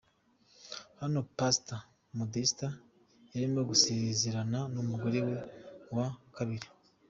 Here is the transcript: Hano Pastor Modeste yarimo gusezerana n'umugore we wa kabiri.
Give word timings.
Hano 0.99 1.19
Pastor 1.37 1.79
Modeste 2.17 2.67
yarimo 3.33 3.61
gusezerana 3.69 4.59
n'umugore 4.73 5.19
we 5.27 5.35
wa 5.95 6.07
kabiri. 6.35 6.67